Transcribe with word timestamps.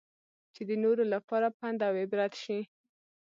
چې 0.53 0.61
د 0.69 0.71
نورو 0.83 1.03
لپاره 1.13 1.47
پند 1.59 1.79
اوعبرت 1.89 2.33
شي. 2.43 2.59